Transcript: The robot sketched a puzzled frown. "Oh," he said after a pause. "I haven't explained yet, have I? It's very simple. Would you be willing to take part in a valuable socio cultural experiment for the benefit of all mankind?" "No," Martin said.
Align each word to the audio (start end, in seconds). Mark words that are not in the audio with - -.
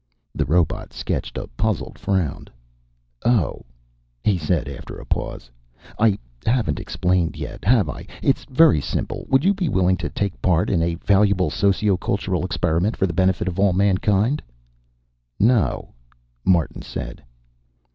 The 0.33 0.45
robot 0.45 0.93
sketched 0.93 1.37
a 1.37 1.45
puzzled 1.49 1.99
frown. 1.99 2.47
"Oh," 3.23 3.65
he 4.23 4.35
said 4.35 4.67
after 4.67 4.97
a 4.97 5.05
pause. 5.05 5.51
"I 5.99 6.17
haven't 6.43 6.79
explained 6.79 7.37
yet, 7.37 7.63
have 7.65 7.87
I? 7.87 8.07
It's 8.23 8.43
very 8.45 8.81
simple. 8.81 9.27
Would 9.29 9.45
you 9.45 9.53
be 9.53 9.69
willing 9.69 9.97
to 9.97 10.09
take 10.09 10.41
part 10.41 10.71
in 10.71 10.81
a 10.81 10.95
valuable 10.95 11.51
socio 11.51 11.97
cultural 11.97 12.43
experiment 12.43 12.97
for 12.97 13.05
the 13.05 13.13
benefit 13.13 13.47
of 13.47 13.59
all 13.59 13.73
mankind?" 13.73 14.41
"No," 15.39 15.93
Martin 16.43 16.81
said. 16.81 17.21